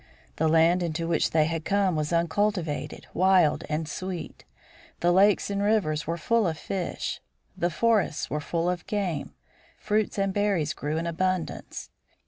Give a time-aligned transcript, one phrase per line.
[0.37, 4.45] The land into which they had come was uncultivated, wild, and sweet.
[5.01, 7.21] The lakes and rivers were full of fish;
[7.55, 9.35] the forests were full of game;
[9.77, 11.91] fruits and berries grew in abundance.